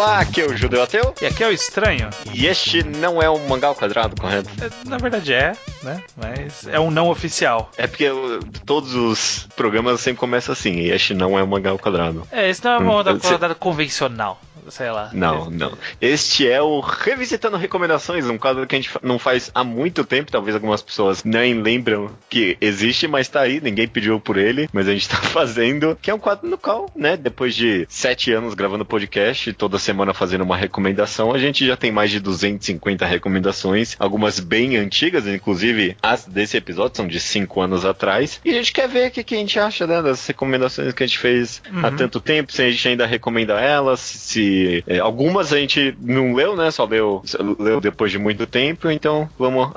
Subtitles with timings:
[0.00, 1.14] Olá, aqui é o Judeu Ateu.
[1.20, 2.08] E aqui é o Estranho.
[2.32, 4.48] E este não é um mangá ao quadrado, correto?
[4.58, 5.52] É, na verdade é,
[5.82, 6.02] né?
[6.16, 7.70] Mas é um não oficial.
[7.76, 11.68] É porque eu, todos os programas sempre começam assim, e este não é um mangá
[11.68, 12.26] ao quadrado.
[12.32, 15.10] É, esse não é um mangá ao quadrado convencional sei lá.
[15.12, 15.72] Não, não.
[16.00, 20.30] Este é o Revisitando Recomendações, um quadro que a gente não faz há muito tempo,
[20.30, 24.88] talvez algumas pessoas nem lembram que existe, mas tá aí, ninguém pediu por ele, mas
[24.88, 28.54] a gente tá fazendo, que é um quadro no qual, né, depois de sete anos
[28.54, 33.96] gravando podcast, toda semana fazendo uma recomendação, a gente já tem mais de 250 recomendações,
[33.98, 38.72] algumas bem antigas, inclusive as desse episódio são de cinco anos atrás, e a gente
[38.72, 41.62] quer ver o que, que a gente acha né, das recomendações que a gente fez
[41.72, 41.84] uhum.
[41.84, 44.49] há tanto tempo, se a gente ainda recomenda elas, se
[44.86, 46.70] é, algumas a gente não leu, né?
[46.70, 47.22] Só leu,
[47.58, 49.70] leu depois de muito tempo, então vamos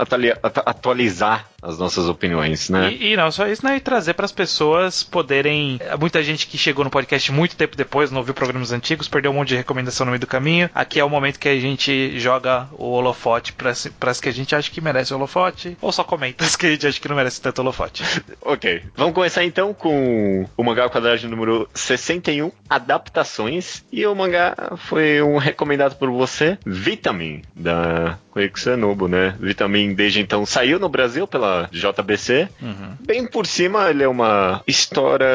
[0.66, 2.91] atualizar as nossas opiniões, né?
[2.91, 3.78] E, e não só isso, né?
[3.78, 5.80] E trazer para as pessoas poderem.
[6.00, 9.36] Muita gente que chegou no podcast muito tempo depois, não ouviu programas antigos, perdeu um
[9.36, 10.70] monte de recomendação no meio do caminho.
[10.75, 14.53] Aqui é o momento que a gente joga o holofote para as que a gente
[14.53, 17.16] acha que merece o holofote, ou só comenta as que a gente acha que não
[17.16, 18.03] merece tanto holofote.
[18.42, 18.84] ok.
[18.95, 23.84] Vamos começar então com o mangá quadrado número 61, Adaptações.
[23.92, 29.36] E o mangá foi um recomendado por você, Vitamin, da Koikusa né?
[29.39, 32.50] Vitamin desde então saiu no Brasil pela JBC.
[32.61, 32.97] Uhum.
[33.00, 35.28] Bem por cima, ele é uma história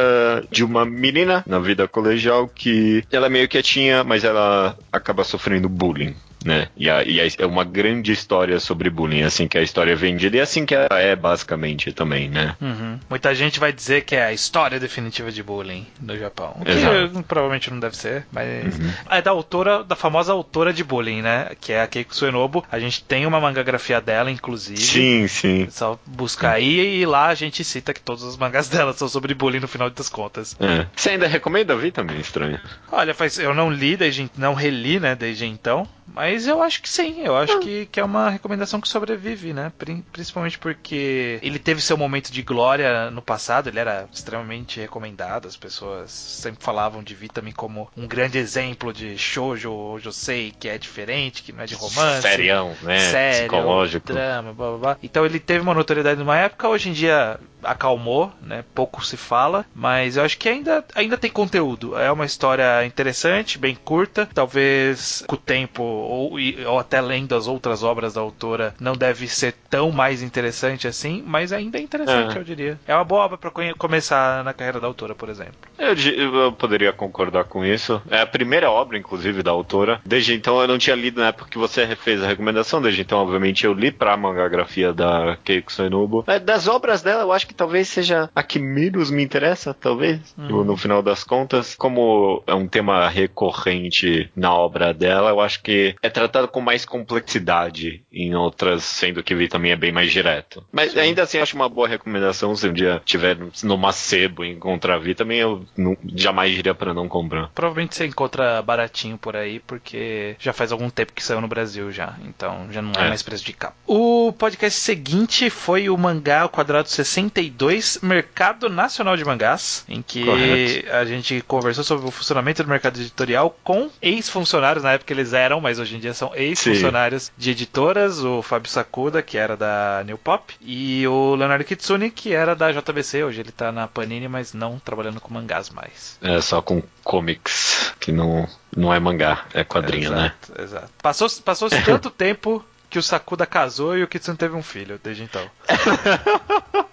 [0.51, 5.69] de uma menina na vida colegial que ela é meio quietinha, mas ela acaba sofrendo
[5.69, 6.69] bullying né?
[6.77, 9.95] E, a, e a, é uma grande história sobre bullying, assim que a história é
[9.95, 12.57] vendida e assim que ela é basicamente também, né?
[12.61, 12.99] Uhum.
[13.09, 16.57] Muita gente vai dizer que é a história definitiva de bullying no Japão.
[16.61, 17.25] O que Exato.
[17.27, 18.93] provavelmente não deve ser, mas uhum.
[19.11, 21.51] é da autora, da famosa autora de bullying, né?
[21.61, 22.65] Que é a Keiko Suenobu.
[22.71, 24.81] A gente tem uma mangagrafia dela, inclusive.
[24.81, 25.65] Sim, sim.
[25.65, 29.09] É só buscar aí e lá a gente cita que todos os mangás dela são
[29.09, 30.57] sobre bullying no final das contas.
[30.61, 30.87] É.
[30.95, 32.61] Você ainda recomenda ver também, estranho?
[32.91, 35.89] Olha, faz, eu não li desde não reli, né, desde então.
[36.19, 37.61] Mas eu acho que sim, eu acho ah.
[37.61, 39.71] que, que é uma recomendação que sobrevive, né?
[40.11, 45.57] Principalmente porque ele teve seu momento de glória no passado, ele era extremamente recomendado, as
[45.57, 50.77] pessoas sempre falavam de Vitamin como um grande exemplo de shoujo ou josei que é
[50.77, 52.23] diferente, que não é de romance.
[52.23, 52.99] Serião, né?
[52.99, 54.13] Sério, Psicológico.
[54.13, 54.97] drama, blá blá blá.
[55.01, 58.65] Então ele teve uma notoriedade numa época, hoje em dia acalmou, né?
[58.75, 61.99] Pouco se fala, mas eu acho que ainda, ainda tem conteúdo.
[61.99, 64.29] É uma história interessante, bem curta.
[64.33, 66.35] Talvez com o tempo, ou,
[66.67, 71.23] ou até lendo as outras obras da autora, não deve ser tão mais interessante assim,
[71.27, 72.41] mas ainda é interessante, é.
[72.41, 72.79] eu diria.
[72.87, 75.55] É uma boa obra para começar na carreira da autora, por exemplo.
[75.79, 78.01] Eu, eu, poderia concordar com isso.
[78.11, 80.01] É a primeira obra, inclusive, da autora.
[80.05, 83.19] Desde então eu não tinha lido na época que você fez a recomendação, desde então,
[83.19, 86.25] obviamente, eu li pra mangagrafia da Keiko Soinubo.
[86.27, 90.21] É, das obras dela, eu acho que talvez seja a que menos me interessa, talvez,
[90.37, 90.65] uhum.
[90.65, 91.75] no final das contas.
[91.75, 96.85] Como é um tema recorrente na obra dela, eu acho que é tratado com mais
[96.85, 100.65] complexidade em outras, sendo que vi também é bem mais direto.
[100.71, 101.01] Mas Sim.
[101.01, 102.55] ainda assim, acho uma boa recomendação.
[102.55, 106.93] Se um dia tiver no macebo e encontrar Vi, também eu não, jamais diria para
[106.93, 107.51] não comprar.
[107.55, 111.91] Provavelmente você encontra baratinho por aí, porque já faz algum tempo que saiu no Brasil
[111.91, 112.17] já.
[112.25, 113.09] Então já não é, é.
[113.09, 113.77] mais preço de capa.
[113.87, 120.25] O podcast seguinte foi o mangá quadrado 60 92, Mercado Nacional de Mangás, em que
[120.25, 120.91] Correto.
[120.93, 125.61] a gente conversou sobre o funcionamento do mercado editorial com ex-funcionários, na época eles eram,
[125.61, 130.19] mas hoje em dia são ex-funcionários de editoras, o Fábio Sakuda, que era da New
[130.19, 134.53] Pop, e o Leonardo Kitsune, que era da JBC, hoje ele tá na Panini, mas
[134.53, 136.19] não trabalhando com mangás mais.
[136.21, 140.33] É, só com comics, que não, não é mangá, é quadrinho, né?
[140.49, 140.65] exato, né?
[140.65, 140.91] Exato.
[141.01, 145.23] Passou-se passou tanto tempo que o Sakuda casou e o Kitsune teve um filho desde
[145.23, 145.49] então.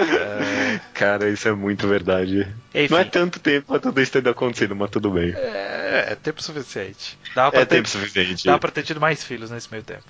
[0.00, 2.46] É, cara, isso é muito verdade.
[2.74, 2.94] Enfim.
[2.94, 5.32] Não é tanto tempo pra tudo isso ter acontecido, mas tudo bem.
[5.36, 7.18] É, é tempo suficiente.
[7.34, 8.46] Dava pra é ter, tempo suficiente.
[8.46, 10.04] Dava pra ter tido mais filhos nesse meio tempo.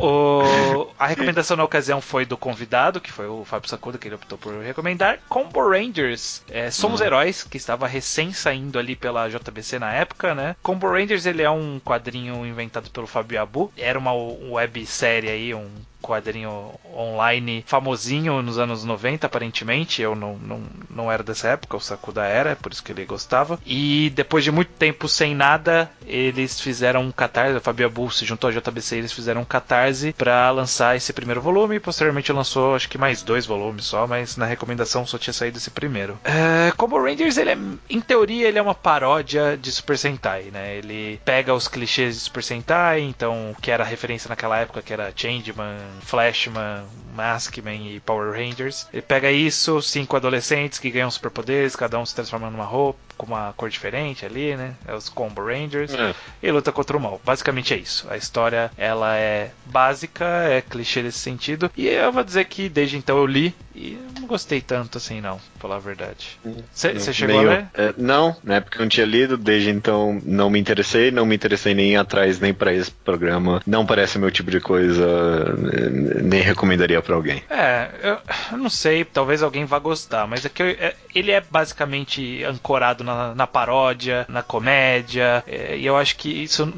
[0.00, 4.14] o, a recomendação na ocasião foi do convidado, que foi o Fábio Sacuda, que ele
[4.14, 5.18] optou por recomendar.
[5.28, 7.06] Combo Rangers, é, Somos uhum.
[7.06, 10.56] Heróis, que estava recém saindo ali pela JBC na época, né?
[10.62, 13.72] Combo Rangers, ele é um quadrinho inventado pelo Fábio Abu.
[13.76, 15.70] Era uma websérie aí, um
[16.06, 20.00] quadrinho online famosinho nos anos 90, aparentemente.
[20.00, 23.04] Eu não, não, não era dessa época, o Sakuda era, é por isso que ele
[23.04, 23.58] gostava.
[23.64, 27.56] E depois de muito tempo sem nada, eles fizeram um catarse.
[27.56, 31.40] A Fabia Bull se juntou à JBC eles fizeram um catarse para lançar esse primeiro
[31.40, 31.76] volume.
[31.76, 35.58] E posteriormente lançou, acho que mais dois volumes só, mas na recomendação só tinha saído
[35.58, 36.18] esse primeiro.
[36.24, 37.58] É, Combo Rangers, ele é,
[37.88, 40.76] em teoria, ele é uma paródia de Super Sentai, né?
[40.76, 45.12] Ele pega os clichês de Super Sentai, então, que era referência naquela época, que era
[45.14, 46.84] Changeman, Flashman,
[47.14, 48.86] Maskman e Power Rangers.
[48.92, 53.26] Ele pega isso, cinco adolescentes que ganham superpoderes, cada um se transforma numa roupa com
[53.26, 54.74] uma cor diferente ali, né?
[54.86, 55.92] É os Combo Rangers.
[55.94, 56.14] É.
[56.42, 57.20] E luta contra o mal.
[57.24, 58.06] Basicamente é isso.
[58.10, 61.70] A história, ela é básica, é clichê nesse sentido.
[61.76, 65.36] E eu vou dizer que desde então eu li e não gostei tanto assim, não,
[65.36, 66.38] pra falar a verdade.
[66.74, 67.66] Você chegou meio, a ler?
[67.72, 71.34] É, não, na época eu não tinha lido, desde então não me interessei, não me
[71.34, 73.62] interessei nem atrás nem para esse programa.
[73.64, 75.06] Não parece meu tipo de coisa,
[76.22, 77.42] nem recomendaria para alguém.
[77.48, 78.18] É, eu,
[78.52, 82.42] eu, não sei, talvez alguém vá gostar, mas é que eu, é, ele é basicamente
[82.42, 86.72] ancorado na, na paródia, na comédia, é, e eu acho que isso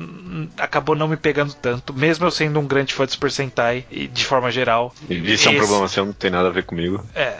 [0.58, 4.06] acabou não me pegando tanto, mesmo eu sendo um grande fã de Super Sentai, e
[4.06, 4.94] de forma geral.
[5.08, 7.04] E isso é um problema seu, não tem nada a ver comigo.
[7.14, 7.37] É,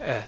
[0.00, 0.22] é.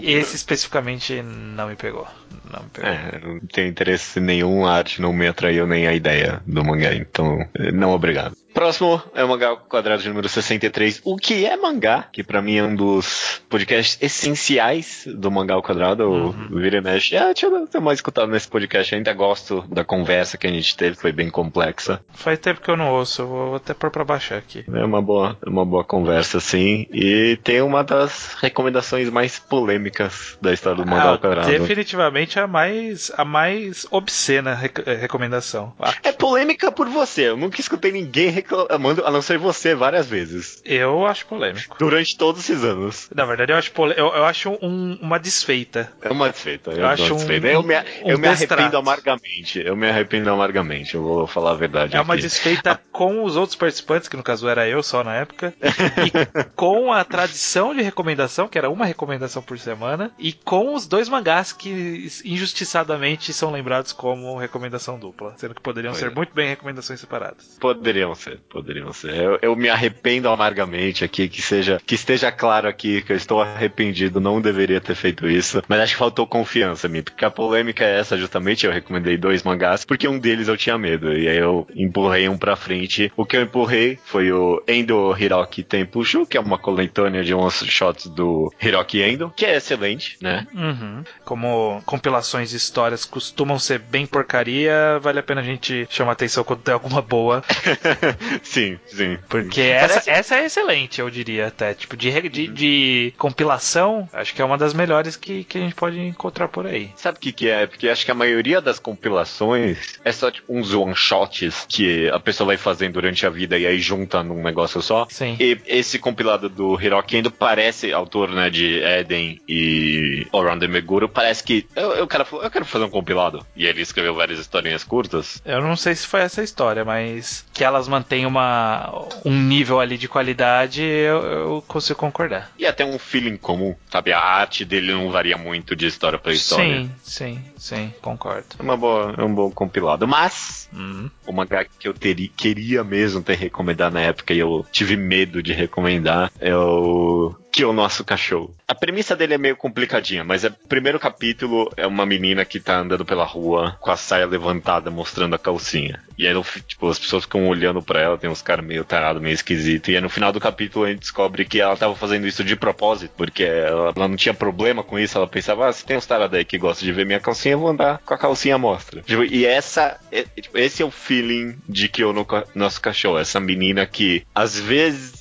[0.00, 2.06] Esse especificamente não me pegou.
[2.52, 2.90] Não me pegou.
[2.90, 7.38] É, não tenho interesse nenhum, arte não me atraiu nem a ideia do mangá, então
[7.72, 8.36] não obrigado.
[8.52, 12.56] Próximo é o mangá quadrado de número 63, o que é mangá, que para mim
[12.56, 16.48] é um dos podcasts essenciais do mangá ao quadrado, uhum.
[16.50, 17.16] o Vira e Mexe.
[17.16, 20.76] Ah, deixa eu ter mais escutado nesse podcast, ainda gosto da conversa que a gente
[20.76, 22.00] teve, foi bem complexa.
[22.12, 24.64] Faz tempo que eu não ouço, vou até pôr pra baixar aqui.
[24.72, 30.52] É uma boa, uma boa conversa, sim, e tem uma das recomendações mais polêmicas da
[30.52, 31.48] história do mangá ah, ao quadrado.
[31.48, 35.72] Definitivamente a mais, a mais obscena rec recomendação.
[36.02, 40.62] É polêmica por você, eu nunca escutei ninguém reclamando, a não ser você, várias vezes.
[40.64, 41.76] Eu acho polêmico.
[41.78, 43.08] Durante todos esses anos.
[43.14, 43.94] Na verdade, eu acho, pole...
[43.96, 45.92] eu, eu acho um, uma desfeita.
[46.02, 46.70] É uma desfeita.
[46.70, 47.46] Eu, eu acho desfeita.
[47.46, 49.60] Um, eu me, um eu me arrependo amargamente.
[49.60, 51.94] Eu me arrependo amargamente, eu vou falar a verdade.
[51.94, 52.08] É aqui.
[52.08, 56.46] uma desfeita com os outros participantes, que no caso era eu só na época, e
[56.54, 61.08] com a tradição de recomendação, que era uma recomendação por semana, e com os dois
[61.08, 66.00] mangás que injustiçadamente são lembrados como recomendação dupla, sendo que poderiam Foi.
[66.00, 67.56] ser muito bem recomendações separadas.
[67.60, 69.14] Poderiam ser ser, poderiam ser.
[69.14, 73.40] Eu, eu, me arrependo amargamente aqui, que seja, que esteja claro aqui que eu estou
[73.40, 77.30] arrependido, não deveria ter feito isso, mas acho que faltou confiança em mim, porque a
[77.30, 81.28] polêmica é essa justamente, eu recomendei dois mangás, porque um deles eu tinha medo, e
[81.28, 83.12] aí eu empurrei um pra frente.
[83.16, 87.64] O que eu empurrei foi o Endo Hiroki Tempushu, que é uma coletânea de uns
[87.66, 90.46] shots do Hiroki Endo, que é excelente, né?
[90.54, 91.02] Uhum.
[91.24, 96.44] Como compilações de histórias costumam ser bem porcaria, vale a pena a gente chamar atenção
[96.44, 97.42] quando tem alguma boa.
[98.42, 99.18] sim, sim.
[99.28, 101.74] Porque essa, essa é excelente, eu diria até.
[101.74, 105.74] Tipo, de, de, de, compilação, acho que é uma das melhores que, que a gente
[105.74, 106.90] pode encontrar por aí.
[106.96, 107.66] Sabe o que, que é?
[107.66, 112.48] Porque acho que a maioria das compilações é só tipo, uns one-shots que a pessoa
[112.48, 115.06] vai fazendo durante a vida e aí junta num negócio só.
[115.08, 115.36] Sim.
[115.38, 121.08] E esse compilado do Hiroki Endo parece, autor né, de Eden e Around the Meguro,
[121.08, 123.44] parece que eu, eu, quero, eu quero fazer um compilado.
[123.56, 125.40] E ele escreveu várias historinhas curtas.
[125.44, 129.78] Eu não sei se foi essa história, mas que elas mantêm tem uma, um nível
[129.78, 132.50] ali de qualidade, eu, eu, consigo concordar.
[132.58, 134.12] E até um feeling comum, sabe?
[134.12, 136.82] A arte dele não varia muito de história para história.
[136.82, 138.56] Sim, sim, sim, concordo.
[138.58, 140.08] É, uma boa, é um bom compilado.
[140.08, 141.08] Mas, uhum.
[141.24, 145.40] o mangá que eu teria, queria mesmo ter recomendado na época e eu tive medo
[145.40, 148.54] de recomendar é o que o nosso cachorro.
[148.66, 152.78] A premissa dele é meio complicadinha, mas é primeiro capítulo é uma menina que tá
[152.78, 156.00] andando pela rua com a saia levantada mostrando a calcinha.
[156.16, 156.34] E aí,
[156.66, 159.90] tipo, as pessoas ficam olhando para ela, tem uns caras meio tarados, meio esquisito.
[159.90, 162.56] E aí no final do capítulo a gente descobre que ela tava fazendo isso de
[162.56, 166.06] propósito, porque ela, ela não tinha problema com isso, ela pensava, ah, se tem uns
[166.06, 169.02] tarados aí que gostam de ver minha calcinha, eu vou andar com a calcinha mostra.
[169.02, 172.14] Tipo, e essa, é, tipo, esse é o feeling de que o
[172.54, 175.19] nosso cachorro, essa menina que às vezes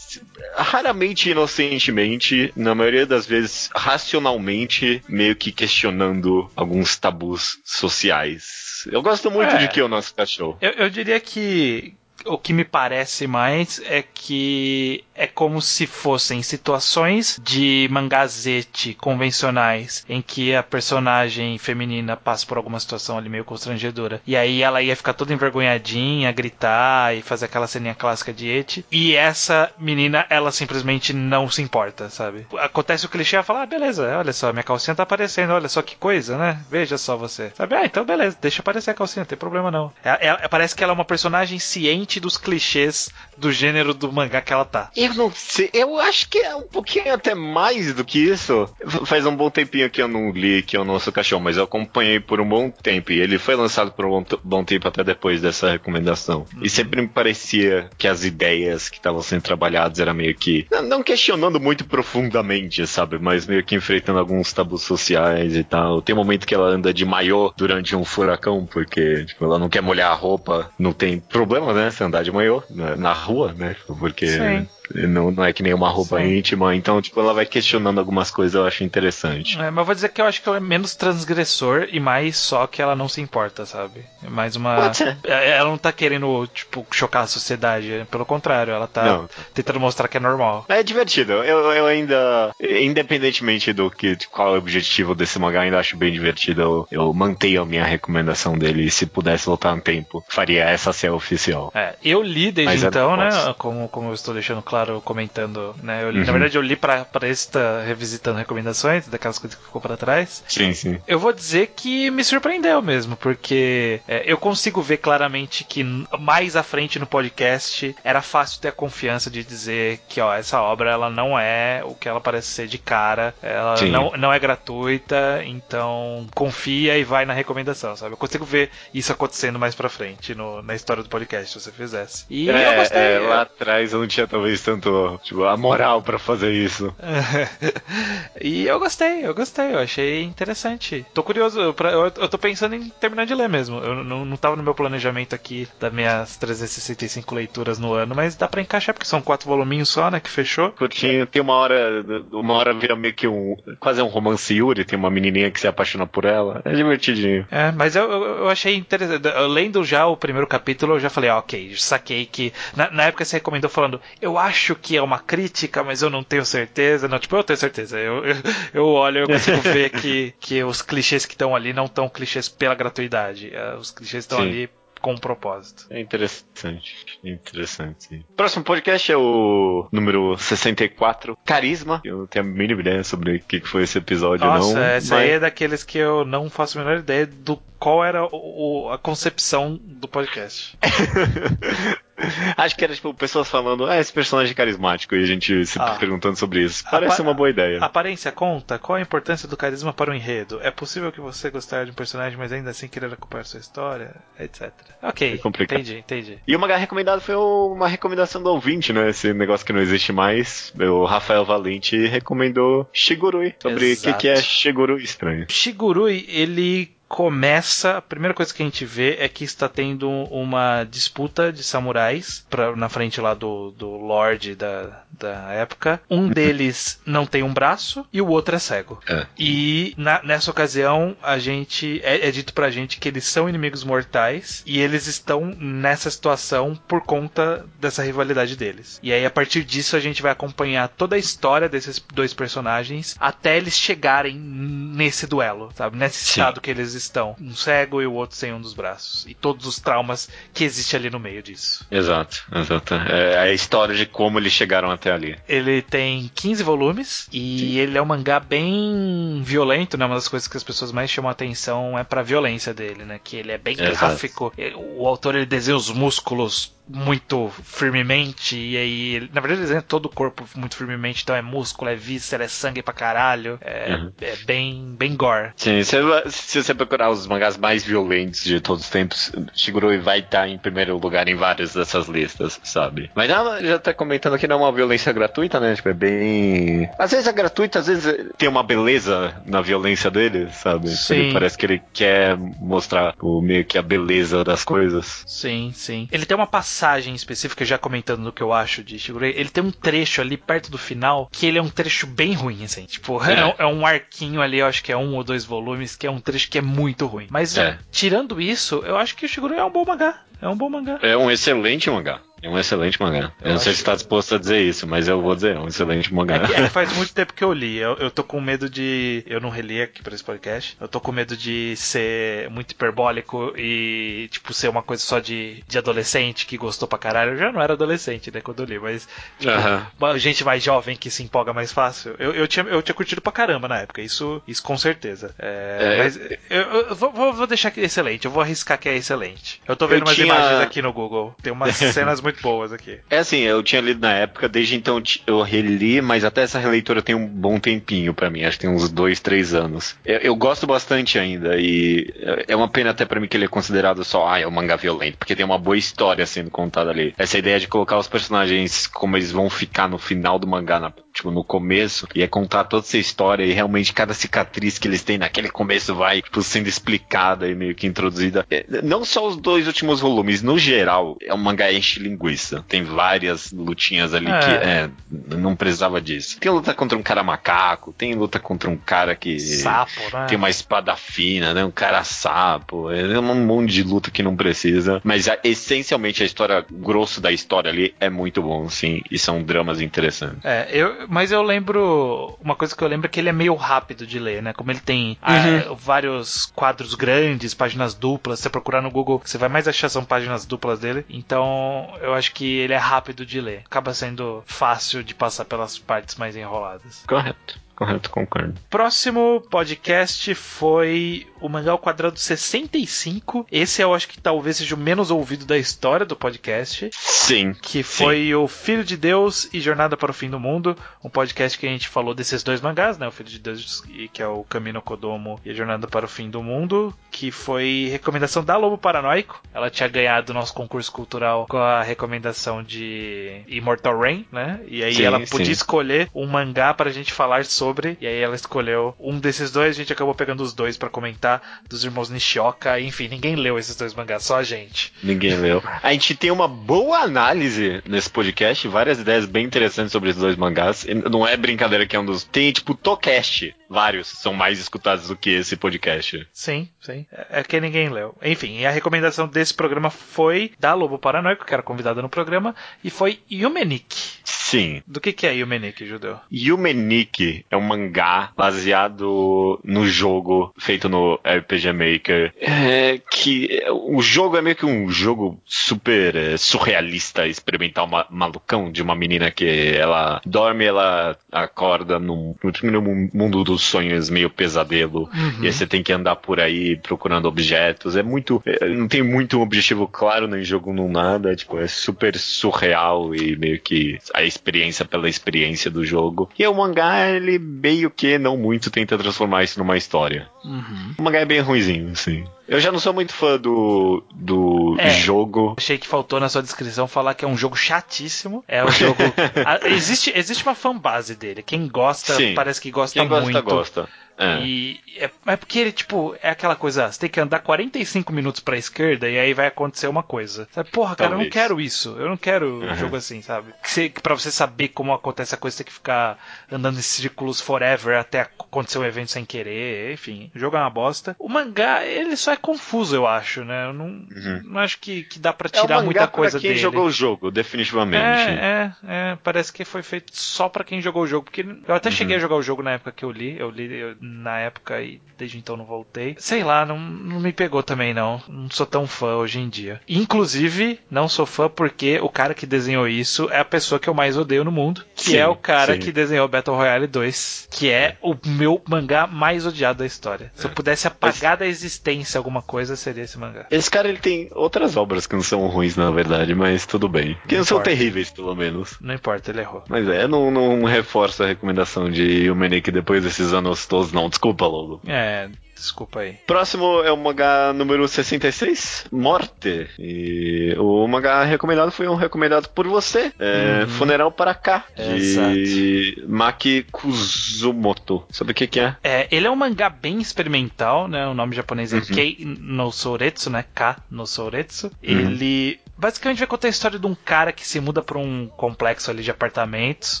[0.54, 8.86] raramente inocentemente, na maioria das vezes racionalmente, meio que questionando alguns tabus sociais.
[8.90, 10.56] Eu gosto muito é, de que o nosso cachorro.
[10.60, 11.94] Eu, eu diria que
[12.24, 20.04] o que me parece mais é que é como se fossem situações de mangazete convencionais
[20.08, 24.20] em que a personagem feminina passa por alguma situação ali meio constrangedora.
[24.26, 28.84] E aí ela ia ficar toda envergonhadinha, gritar e fazer aquela ceninha clássica de Eti.
[28.90, 32.46] E essa menina, ela simplesmente não se importa, sabe?
[32.58, 35.80] Acontece o clichê, ela fala, ah, beleza, olha só, minha calcinha tá aparecendo, olha só
[35.82, 36.60] que coisa, né?
[36.70, 37.52] Veja só você.
[37.54, 37.74] Sabe?
[37.74, 39.92] Ah, então beleza, deixa aparecer a calcinha, não tem problema não.
[40.04, 44.40] É, é, parece que ela é uma personagem ciente dos clichês do gênero do mangá
[44.40, 44.90] que ela tá.
[44.96, 48.68] Eu não sei, eu acho que é um pouquinho até mais do que isso.
[49.04, 51.64] Faz um bom tempinho que eu não li que é o nosso cachorro, mas eu
[51.64, 55.40] acompanhei por um bom tempo e ele foi lançado por um bom tempo até depois
[55.40, 56.46] dessa recomendação.
[56.54, 56.62] Uhum.
[56.62, 61.02] E sempre me parecia que as ideias que estavam sendo trabalhadas era meio que não
[61.02, 66.00] questionando muito profundamente, sabe, mas meio que enfrentando alguns tabus sociais e tal.
[66.00, 69.68] Tem um momento que ela anda de maiô durante um furacão porque tipo, ela não
[69.68, 73.52] quer molhar a roupa, não tem problema, né, se andar de maiô na, na rua,
[73.52, 73.74] né?
[73.98, 74.68] Porque Sim
[75.08, 76.38] Não, não é que nem uma roupa Sim.
[76.38, 79.58] íntima, então, tipo, ela vai questionando algumas coisas, eu acho interessante.
[79.58, 82.36] É, mas eu vou dizer que eu acho que ela é menos transgressor e mais
[82.36, 84.04] só que ela não se importa, sabe?
[84.24, 84.92] É mais uma.
[85.24, 88.06] É, ela não tá querendo, tipo, chocar a sociedade.
[88.10, 89.28] Pelo contrário, ela tá não.
[89.52, 90.64] tentando mostrar que é normal.
[90.68, 91.32] É divertido.
[91.32, 96.12] Eu, eu ainda, independentemente do que qual é o objetivo desse mangá, ainda acho bem
[96.12, 96.60] divertido.
[96.62, 98.84] Eu, eu mantenho a minha recomendação dele.
[98.84, 101.72] E se pudesse voltar no tempo, faria essa ser oficial.
[101.74, 103.30] É, eu li desde Mas então, né?
[103.58, 106.02] Como, como eu estou deixando claro, comentando, né?
[106.02, 106.24] Eu uhum.
[106.24, 109.96] Na verdade, eu li pra, pra esse tá revisitando recomendações, daquelas coisas que ficou pra
[109.96, 110.42] trás.
[110.48, 110.98] Sim, sim.
[111.06, 115.84] Eu vou dizer que me surpreendeu mesmo, porque é, eu consigo ver claramente que
[116.18, 120.60] mais à frente no podcast era fácil ter a confiança de dizer que, ó, essa
[120.60, 124.38] obra ela não é o que ela parece ser de cara, ela não, não é
[124.38, 128.12] gratuita, então confia e vai na recomendação, sabe?
[128.12, 131.72] Eu consigo ver isso acontecendo mais pra frente no, na história do podcast, se você
[131.72, 132.24] fizesse.
[132.28, 133.00] E é, eu gostei.
[133.00, 134.75] É, lá atrás eu não tinha talvez tanto
[135.22, 136.94] tipo, a moral para fazer isso.
[138.40, 141.04] e eu gostei, eu gostei, eu achei interessante.
[141.14, 143.78] Tô curioso, eu, eu, eu tô pensando em terminar de ler mesmo.
[143.78, 148.36] Eu não, não tava no meu planejamento aqui das minhas 365 leituras no ano, mas
[148.36, 150.20] dá pra encaixar porque são quatro voluminhos só, né?
[150.20, 150.70] Que fechou.
[150.72, 154.98] Curtinho, tem uma hora, uma hora vira meio que um, quase um romance Yuri, tem
[154.98, 156.62] uma menininha que se apaixona por ela.
[156.64, 157.46] É divertidinho.
[157.50, 159.26] É, mas eu, eu achei interessante.
[159.48, 162.52] Lendo já o primeiro capítulo, eu já falei, ah, ok, saquei que.
[162.74, 166.22] Na, na época você recomendou falando, eu acho que é uma crítica, mas eu não
[166.22, 167.08] tenho certeza.
[167.08, 167.98] Não, tipo, eu tenho certeza.
[167.98, 168.36] Eu, eu,
[168.74, 172.48] eu olho, eu consigo ver que, que os clichês que estão ali não estão clichês
[172.48, 173.54] pela gratuidade.
[173.54, 174.68] É, os clichês estão ali
[175.00, 175.86] com um propósito.
[175.90, 176.96] É interessante.
[177.22, 178.24] Interessante.
[178.36, 182.00] Próximo podcast é o número 64, Carisma.
[182.04, 184.82] Eu não tenho a mínima ideia sobre o que foi esse episódio, Nossa, não.
[184.82, 185.24] Essa mas...
[185.24, 188.98] aí é daqueles que eu não faço a menor ideia do qual era o, a
[188.98, 190.76] concepção do podcast.
[192.56, 195.78] Acho que era tipo pessoas falando, ah, esse personagem é carismático e a gente se
[195.78, 196.84] ah, perguntando sobre isso.
[196.90, 197.78] Parece uma boa ideia.
[197.82, 198.78] Aparência conta?
[198.78, 200.60] Qual a importância do carisma para o enredo?
[200.62, 204.14] É possível que você gostar de um personagem, mas ainda assim querer acompanhar sua história,
[204.38, 204.72] etc.
[205.02, 205.78] Ok, é complicado.
[205.78, 206.38] entendi, entendi.
[206.46, 209.08] E uma recomendada foi uma recomendação do ouvinte, né?
[209.08, 210.72] Esse negócio que não existe mais.
[210.78, 215.46] O Rafael Valente recomendou Shigurui, sobre o que, que é Shigurui estranho.
[215.48, 220.84] Shigurui, ele começa, a primeira coisa que a gente vê é que está tendo uma
[220.84, 226.00] disputa de samurais pra, na frente lá do, do Lorde da, da época.
[226.10, 226.28] Um uhum.
[226.28, 229.00] deles não tem um braço e o outro é cego.
[229.08, 229.26] É.
[229.38, 233.84] E na, nessa ocasião a gente é, é, dito pra gente que eles são inimigos
[233.84, 238.98] mortais e eles estão nessa situação por conta dessa rivalidade deles.
[239.02, 243.16] E aí a partir disso a gente vai acompanhar toda a história desses dois personagens
[243.20, 245.96] até eles chegarem nesse duelo, sabe?
[245.96, 246.40] Nesse Sim.
[246.40, 247.36] estado que eles estão.
[247.40, 249.24] Um cego e o outro sem um dos braços.
[249.26, 251.86] E todos os traumas que existe ali no meio disso.
[251.90, 252.94] Exato, exato.
[252.94, 255.38] É a história de como eles chegaram até ali.
[255.48, 257.78] Ele tem 15 volumes e Sim.
[257.78, 260.06] ele é um mangá bem violento, né?
[260.06, 263.20] Uma das coisas que as pessoas mais chamam a atenção é pra violência dele, né?
[263.22, 263.98] Que ele é bem exato.
[263.98, 264.52] gráfico.
[264.96, 270.06] O autor ele desenha os músculos muito firmemente, e aí, na verdade, ele desenha todo
[270.06, 274.12] o corpo muito firmemente, então é músculo, é víscera, é sangue pra caralho, é, uhum.
[274.20, 275.50] é bem, bem gore.
[275.56, 275.96] Sim, se,
[276.28, 280.58] se, você procurar os mangás mais violentos de todos os tempos, Shigurui vai estar em
[280.58, 283.10] primeiro lugar em várias dessas listas, sabe?
[283.14, 285.74] Mas já, já tá comentando que não é uma violência gratuita, né?
[285.74, 286.90] Tipo, é bem.
[286.98, 290.88] Às vezes é gratuita, às vezes tem uma beleza na violência dele, sabe?
[290.90, 291.14] Sim.
[291.14, 295.24] Ele parece que ele quer mostrar o, meio que a beleza das coisas.
[295.26, 296.08] Sim, sim.
[296.12, 299.48] Ele tem uma passagem passagem específica, já comentando no que eu acho de Shigurui, ele
[299.48, 302.84] tem um trecho ali perto do final que ele é um trecho bem ruim, assim.
[302.84, 306.06] Tipo, é, é, um arquinho ali, eu acho que é um ou dois volumes, que
[306.06, 307.28] é um trecho que é muito ruim.
[307.30, 307.78] Mas, é.
[307.90, 310.20] tirando isso, eu acho que o Shigurui é um bom mangá.
[310.40, 310.98] É um bom mangá.
[311.02, 312.20] É um excelente mangá.
[312.42, 313.32] É um excelente mangá.
[313.40, 315.58] Eu, eu não sei se está disposto a dizer isso, mas eu vou dizer, é
[315.58, 316.42] um excelente mangá.
[316.54, 317.78] É, é faz muito tempo que eu li.
[317.78, 319.24] Eu, eu tô com medo de.
[319.26, 320.76] Eu não reli aqui para esse podcast.
[320.80, 325.64] Eu tô com medo de ser muito hiperbólico e, tipo, ser uma coisa só de,
[325.66, 327.32] de adolescente que gostou pra caralho.
[327.32, 329.08] Eu já não era adolescente, né, quando eu li, mas.
[329.38, 330.18] Tipo, uh -huh.
[330.18, 332.14] gente mais jovem que se empolga mais fácil.
[332.18, 335.34] Eu, eu, tinha, eu tinha curtido pra caramba na época, isso, isso com certeza.
[335.38, 339.60] É, é, mas eu, vou, vou, deixar aqui excelente, eu vou arriscar que é excelente.
[339.66, 340.38] Eu tô vendo umas tinha...
[340.38, 341.34] imagens aqui no Google.
[341.42, 342.98] Tem umas cenas muito boas aqui.
[343.10, 347.02] É assim, eu tinha lido na época, desde então eu reli, mas até essa releitura
[347.02, 349.96] tem um bom tempinho para mim, acho que tem uns dois, três anos.
[350.04, 352.12] Eu, eu, gosto bastante ainda, e
[352.46, 354.76] é uma pena até para mim que ele é considerado só, ah, é um mangá
[354.76, 357.14] violento, porque tem uma boa história sendo contada ali.
[357.18, 360.92] Essa ideia de colocar os personagens como eles vão ficar no final do mangá, na,
[361.12, 365.02] tipo, no começo, e é contar toda essa história, e realmente cada cicatriz que eles
[365.02, 368.46] têm naquele começo vai, tipo, sendo explicada e meio que introduzida.
[368.50, 372.64] É, não só os dois últimos volumes, no geral, é um mangá enche linguiça.
[372.68, 374.40] Tem várias lutinhas ali é.
[374.40, 374.90] que é,
[375.36, 376.38] não precisava disso.
[376.38, 380.26] Tem luta contra um cara macaco, tem luta contra um cara que sapo, né?
[380.26, 381.64] tem uma espada fina, né?
[381.64, 382.90] Um cara sapo.
[382.90, 385.00] É um monte de luta que não precisa.
[385.04, 389.02] Mas a, essencialmente a história, grosso da história ali é muito bom, sim.
[389.10, 390.44] E são dramas interessantes.
[390.44, 392.36] É, eu, mas eu lembro.
[392.42, 394.52] Uma coisa que eu lembro é que ele é meio rápido de ler, né?
[394.52, 395.16] Como ele tem uhum.
[395.22, 398.38] ah, vários quadros grandes, páginas duplas.
[398.38, 401.04] Se você procurar no Google, você vai mais achar são páginas duplas dele.
[401.08, 403.62] Então eu acho que ele é rápido de ler.
[403.66, 407.04] Acaba sendo fácil de passar pelas partes mais enroladas.
[407.06, 407.65] Correto.
[407.76, 408.54] Correto, concordo.
[408.70, 413.46] Próximo podcast foi o Mangá ao Quadrado 65.
[413.52, 416.88] Esse eu acho que talvez seja o menos ouvido da história do podcast.
[416.92, 417.52] Sim.
[417.52, 418.34] Que foi sim.
[418.34, 420.74] o Filho de Deus e Jornada para o Fim do Mundo.
[421.04, 423.06] Um podcast que a gente falou desses dois mangás, né?
[423.06, 426.30] O Filho de Deus, que é o Camino Kodomo e a Jornada para o Fim
[426.30, 426.94] do Mundo.
[427.10, 429.42] Que foi recomendação da Lobo Paranoico.
[429.52, 434.60] Ela tinha ganhado o nosso concurso cultural com a recomendação de Immortal Rain, né?
[434.66, 435.52] E aí sim, ela podia sim.
[435.52, 439.50] escolher um mangá para a gente falar sobre sobre, e aí ela escolheu um desses
[439.50, 443.58] dois, a gente acabou pegando os dois para comentar, dos irmãos Nishioka, enfim, ninguém leu
[443.58, 444.92] esses dois mangás, só a gente.
[445.02, 445.60] Ninguém leu.
[445.82, 450.36] A gente tem uma boa análise nesse podcast, várias ideias bem interessantes sobre esses dois
[450.36, 452.22] mangás, não é brincadeira que é um dos...
[452.22, 456.26] Tem, tipo, Tocast, vários são mais escutados do que esse podcast.
[456.32, 457.04] Sim, sim.
[457.10, 458.16] É, é que ninguém leu.
[458.22, 462.54] Enfim, a recomendação desse programa foi da Lobo Paranoico, que era convidada no programa,
[462.84, 464.20] e foi Yumenik.
[464.24, 464.82] Sim.
[464.86, 466.20] Do que, que é Yumenik, Judeu?
[466.32, 472.34] Yumenik é um mangá baseado no jogo feito no RPG Maker.
[472.40, 478.70] É, que o jogo é meio que um jogo super é, surrealista, experimental, ma malucão,
[478.70, 485.08] de uma menina que ela dorme, ela acorda num, no mundo dos sonhos meio pesadelo.
[485.12, 485.42] Uhum.
[485.44, 487.96] E aí você tem que andar por aí procurando objetos.
[487.96, 488.42] É muito.
[488.44, 491.34] É, não tem muito um objetivo claro no jogo, não nada.
[491.34, 496.30] Tipo, é super surreal e meio que a experiência pela experiência do jogo.
[496.38, 500.28] E o mangá, ele meio que, não muito, tenta transformar isso numa história.
[500.44, 500.94] Uhum.
[500.98, 502.24] O mangá é bem ruimzinho, assim.
[502.48, 505.54] Eu já não sou muito fã do, do é, jogo.
[505.56, 508.44] Achei que faltou na sua descrição falar que é um jogo chatíssimo.
[508.46, 508.98] É um jogo.
[509.66, 511.42] existe, existe uma fanbase dele.
[511.42, 512.34] Quem gosta, Sim.
[512.34, 513.42] parece que gosta Quem muito.
[513.42, 513.88] Gosta, gosta.
[514.18, 514.40] É.
[514.40, 518.40] E é, é, porque ele, tipo, é aquela coisa, você tem que andar 45 minutos
[518.40, 520.48] pra esquerda e aí vai acontecer uma coisa.
[520.52, 520.70] Sabe?
[520.70, 521.20] Porra, cara, Talvez.
[521.20, 521.96] eu não quero isso.
[521.98, 522.72] Eu não quero uhum.
[522.72, 523.52] um jogo assim, sabe?
[523.62, 526.18] Que você, pra você saber como acontece a coisa, você tem que ficar
[526.50, 529.92] andando em círculos forever até acontecer um evento sem querer.
[529.92, 531.14] Enfim, o jogo é uma bosta.
[531.18, 533.66] O mangá, ele só é confuso, eu acho, né?
[533.66, 534.42] Eu não, uhum.
[534.44, 536.60] não acho que, que dá pra tirar é muita coisa quem dele.
[536.60, 538.02] jogou o jogo, definitivamente.
[538.02, 538.72] É, é,
[539.12, 541.24] é, parece que foi feito só pra quem jogou o jogo.
[541.26, 541.94] Porque eu até uhum.
[541.94, 543.38] cheguei a jogar o jogo na época que eu li.
[543.38, 546.14] Eu li eu, na época e desde então não voltei.
[546.18, 548.20] Sei lá, não, não me pegou também não.
[548.28, 549.80] Não sou tão fã hoje em dia.
[549.88, 553.94] Inclusive, não sou fã porque o cara que desenhou isso é a pessoa que eu
[553.94, 555.80] mais odeio no mundo, que sim, é o cara sim.
[555.80, 560.30] que desenhou Battle Royale 2, que é o meu mangá mais odiado da história.
[560.34, 563.46] Se eu pudesse apagar da existência alguma coisa, seria esse mangá.
[563.50, 567.16] Esse cara ele tem outras obras que não são ruins na verdade, mas tudo bem.
[567.26, 568.76] Que não, não são terríveis, pelo menos.
[568.80, 569.64] Não importa, ele errou.
[569.68, 574.08] Mas é, não, não reforça a recomendação de Yumenik depois desses anos todos, não.
[574.08, 574.80] Desculpa, Lobo.
[574.86, 576.18] É, Desculpa aí.
[576.26, 579.68] Próximo é o mangá número 66, Morte.
[579.78, 583.68] E o mangá recomendado foi um recomendado por você, é, uhum.
[583.68, 586.08] Funeral para Cá, de Exato.
[586.08, 588.04] Maki Kuzumoto.
[588.10, 588.76] Sabe o que, que é?
[588.84, 589.08] é?
[589.10, 591.06] Ele é um mangá bem experimental, né?
[591.06, 591.82] O nome japonês é uhum.
[591.82, 593.44] Kei no Souretsu, né?
[593.54, 594.66] Ka no Souretsu.
[594.66, 594.72] Uhum.
[594.82, 598.90] Ele basicamente vai contar a história de um cara que se muda para um complexo
[598.90, 600.00] ali de apartamentos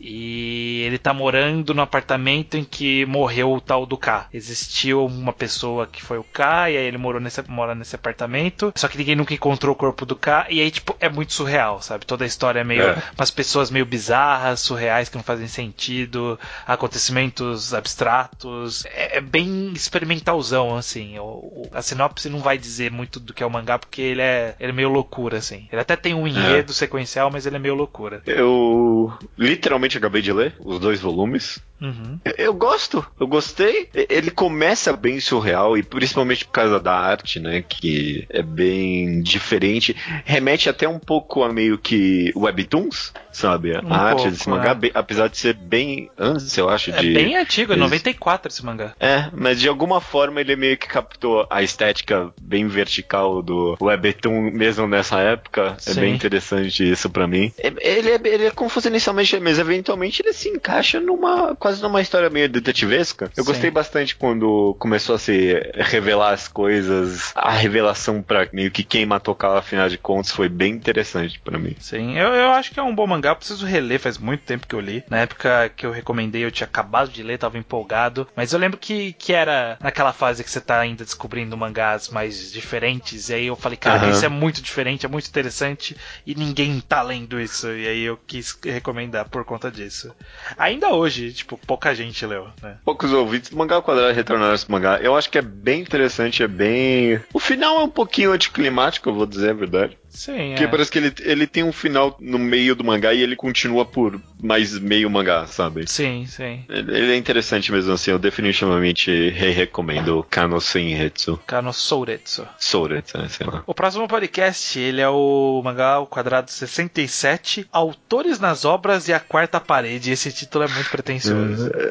[0.00, 4.28] e ele tá morando no apartamento em que morreu o tal do K.
[4.32, 8.72] Existiu uma pessoa que foi o K e aí ele morou nesse, mora nesse apartamento,
[8.76, 11.82] só que ninguém nunca encontrou o corpo do K e aí tipo é muito surreal,
[11.82, 12.06] sabe?
[12.06, 13.02] Toda a história é meio é.
[13.18, 20.76] umas pessoas meio bizarras, surreais que não fazem sentido, acontecimentos abstratos, é, é bem experimentalzão
[20.76, 21.18] assim.
[21.18, 24.22] O, o, a sinopse não vai dizer muito do que é o mangá porque ele
[24.22, 25.66] é, ele é meio loucura assim.
[25.72, 26.74] Ele até tem um enredo é.
[26.74, 28.22] sequencial, mas ele é meio loucura.
[28.26, 31.60] Eu literalmente acabei de ler os dois volumes.
[31.82, 32.20] Uhum.
[32.38, 33.88] Eu gosto, eu gostei.
[33.92, 37.62] Ele começa bem surreal e principalmente por causa da arte, né?
[37.66, 39.96] Que é bem diferente.
[40.24, 43.74] Remete até um pouco a meio que webtoons, sabe?
[43.74, 44.90] A um arte pouco, desse mangá, é.
[44.94, 46.90] apesar de ser bem antes, eu acho.
[46.90, 48.94] É de, bem antigo, é 94 esse mangá.
[49.00, 54.50] É, mas de alguma forma ele meio que captou a estética bem vertical do webtoon
[54.52, 55.74] mesmo nessa época.
[55.78, 55.90] Sim.
[55.90, 57.52] É bem interessante isso para mim.
[57.58, 62.00] Ele é, ele é confuso inicialmente, mas eventualmente ele se encaixa numa quase quase numa
[62.00, 63.30] história meio detetivesca.
[63.36, 63.50] Eu Sim.
[63.50, 69.06] gostei bastante quando começou a se revelar as coisas, a revelação pra meio que quem
[69.06, 71.76] matou Kala, afinal de contas, foi bem interessante para mim.
[71.78, 74.66] Sim, eu, eu acho que é um bom mangá, eu preciso reler, faz muito tempo
[74.66, 75.04] que eu li.
[75.08, 78.26] Na época que eu recomendei, eu tinha acabado de ler, tava empolgado.
[78.34, 82.52] Mas eu lembro que, que era naquela fase que você tá ainda descobrindo mangás mais
[82.52, 83.28] diferentes.
[83.28, 84.10] E aí eu falei, cara, uhum.
[84.10, 85.96] isso é muito diferente, é muito interessante.
[86.26, 87.68] E ninguém tá lendo isso.
[87.68, 90.14] E aí eu quis recomendar por conta disso.
[90.58, 92.76] Ainda hoje, tipo, pouca gente leu, né?
[92.84, 94.98] Poucos ouvintes do Mangá ao Quadrado retornaram esse mangá.
[95.00, 97.20] Eu acho que é bem interessante, é bem.
[97.32, 99.98] O final é um pouquinho anticlimático, eu vou dizer a verdade.
[100.12, 100.50] Sim.
[100.50, 100.68] Porque é.
[100.68, 104.20] parece que ele, ele tem um final no meio do mangá e ele continua por
[104.40, 105.88] mais meio mangá, sabe?
[105.88, 106.64] Sim, sim.
[106.68, 111.40] Ele, ele é interessante mesmo assim, eu definitivamente re recomendo Kano Senretsu.
[111.46, 112.46] Kano Souretsu.
[112.58, 113.62] Souretsu, né, sei lá.
[113.66, 119.20] O próximo podcast, ele é o mangá o quadrado 67, Autores nas Obras e a
[119.20, 120.10] Quarta Parede.
[120.10, 121.70] Esse título é muito pretensioso.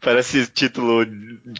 [0.00, 1.06] Parece título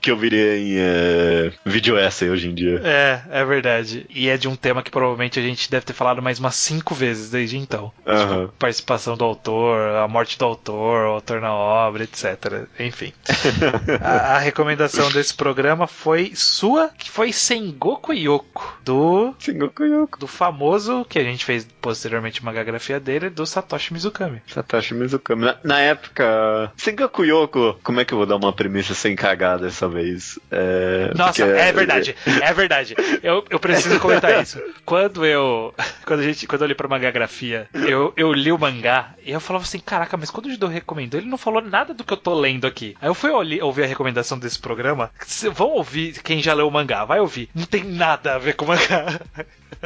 [0.01, 2.81] que eu viria em uh, vídeo essay hoje em dia.
[2.85, 6.23] É, é verdade E é de um tema que provavelmente a gente deve ter falado
[6.23, 7.93] mais umas cinco vezes desde então.
[8.07, 8.47] Uhum.
[8.47, 12.67] Tipo, participação do autor, a morte do autor, o autor na obra, etc.
[12.79, 13.13] Enfim.
[14.01, 19.35] a, a, recomendação desse programa foi sua, que foi Sengoku Yoko, do.
[19.39, 20.19] Sengoku Yoko.
[20.19, 24.43] Do famoso, que a gente fez posteriormente uma grafia dele, do Satoshi Mizukami.
[24.47, 25.45] Satoshi Mizukami.
[25.45, 26.73] Na, na época.
[26.77, 30.39] Sengoku Yoko, como é que eu vou dar uma premissa sem cagar dessa vez?
[30.51, 31.61] É, Nossa, porque...
[31.61, 32.17] é verdade.
[32.43, 32.97] É verdade.
[33.23, 34.61] Eu, eu preciso preciso comentar isso.
[34.85, 35.75] Quando eu.
[36.05, 39.41] Quando, a gente, quando eu li pra mangagrafia, eu, eu li o mangá e eu
[39.41, 42.17] falava assim: caraca, mas quando o Judô recomendou, ele não falou nada do que eu
[42.17, 42.95] tô lendo aqui.
[43.01, 45.11] Aí eu fui ouvir a recomendação desse programa.
[45.55, 47.49] Vão ouvir quem já leu o mangá, vai ouvir.
[47.55, 49.19] Não tem nada a ver com o mangá.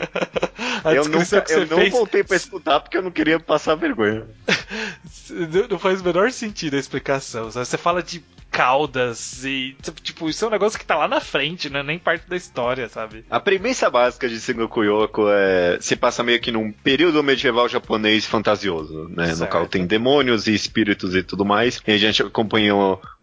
[0.92, 4.26] eu nunca, eu não voltei pra escutar porque eu não queria passar vergonha.
[5.70, 7.50] não faz o menor sentido a explicação.
[7.50, 11.70] Você fala de caudas e tipo, isso é um negócio que tá lá na frente,
[11.70, 13.24] não é nem parte da história, sabe?
[13.30, 18.24] A premissa básica de Sengoku Yoko é se passa meio que num período medieval japonês
[18.24, 19.26] fantasioso, né?
[19.26, 19.40] Certo.
[19.40, 21.80] No qual tem demônios e espíritos e tudo mais.
[21.86, 22.74] E a gente acompanha